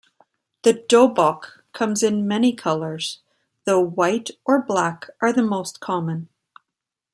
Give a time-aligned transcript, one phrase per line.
[0.63, 3.19] The dobok comes in many colours,
[3.65, 6.27] though white or black are the most common.